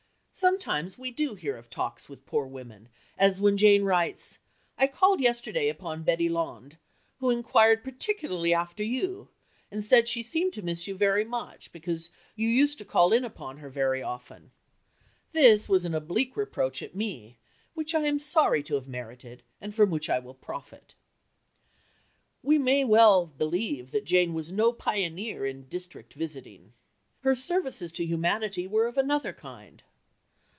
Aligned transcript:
Sometimes 0.33 0.97
we 0.97 1.11
do 1.11 1.35
hear 1.35 1.55
of 1.55 1.69
talks 1.69 2.09
with 2.09 2.25
poor 2.25 2.47
women, 2.47 2.89
as 3.15 3.39
when 3.39 3.57
Jane 3.57 3.83
writes, 3.83 4.39
"I 4.75 4.87
called 4.87 5.21
yesterday 5.21 5.69
upon 5.69 6.01
Betty 6.01 6.29
Londe, 6.29 6.77
who 7.19 7.29
inquired 7.29 7.83
particularly 7.83 8.51
after 8.51 8.83
you, 8.83 9.29
and 9.69 9.83
said 9.83 10.07
she 10.07 10.23
seemed 10.23 10.51
to 10.53 10.63
miss 10.63 10.87
you 10.87 10.95
very 10.95 11.23
much, 11.23 11.71
because 11.71 12.09
you 12.35 12.47
used 12.49 12.79
to 12.79 12.85
call 12.85 13.13
in 13.13 13.23
upon 13.23 13.57
her 13.57 13.69
very 13.69 14.01
often. 14.01 14.49
This 15.31 15.69
was 15.69 15.85
an 15.85 15.93
oblique 15.93 16.35
reproach 16.35 16.81
at 16.81 16.95
me, 16.95 17.37
which 17.75 17.93
I 17.93 18.05
am 18.07 18.17
sorry 18.17 18.63
to 18.63 18.75
have 18.75 18.87
merited, 18.87 19.43
and 19.59 19.75
from 19.75 19.91
which 19.91 20.09
I 20.09 20.17
will 20.17 20.33
profit." 20.33 20.95
We 22.41 22.57
may 22.57 22.83
well 22.83 23.27
believe 23.27 23.91
that 23.91 24.05
Jane 24.05 24.33
was 24.33 24.51
no 24.51 24.73
pioneer 24.73 25.45
in 25.45 25.67
"district 25.67 26.15
visiting." 26.15 26.73
Her 27.19 27.35
services 27.35 27.91
to 27.91 28.05
humanity 28.07 28.65
were 28.65 28.87
of 28.87 28.97
another 28.97 29.33
kind. 29.33 29.83